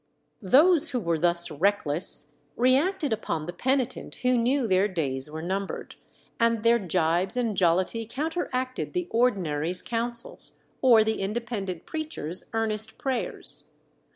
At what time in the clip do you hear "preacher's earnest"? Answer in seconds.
11.85-12.97